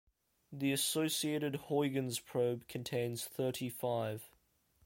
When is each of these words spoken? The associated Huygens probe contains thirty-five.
The 0.51 0.71
associated 0.71 1.57
Huygens 1.67 2.19
probe 2.19 2.67
contains 2.67 3.25
thirty-five. 3.25 4.27